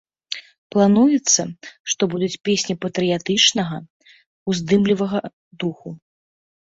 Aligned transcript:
Плануецца, 0.75 1.43
што 1.93 2.01
будуць 2.15 2.39
песні 2.49 2.75
патрыятычнага, 2.85 3.77
уздымлівага 4.53 5.19
духу. 5.65 5.89